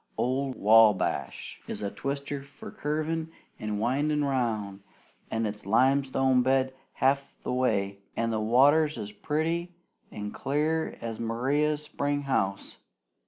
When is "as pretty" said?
8.97-9.75